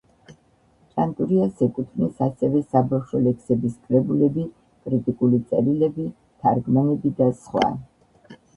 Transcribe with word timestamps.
ჭანტურიას 0.93 1.59
ეკუთვნის 1.65 2.23
ასევე 2.27 2.61
საბავშვო 2.71 3.21
ლექსების 3.27 3.77
კრებულები, 3.85 4.47
კრიტიკული 4.87 5.43
წერილები, 5.53 6.09
თარგმანები 6.47 7.17
და 7.23 7.33
სხვა. 7.45 7.71